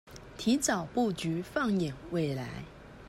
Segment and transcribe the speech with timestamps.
[0.35, 2.65] 提早布局放眼未來